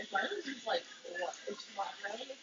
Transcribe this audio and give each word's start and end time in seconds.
if 0.00 0.12
my 0.12 0.22
nose 0.22 0.46
is 0.48 0.66
like 0.66 0.84
what, 1.20 1.34
it's 1.48 1.64
flat, 1.76 1.94
right? 2.08 2.39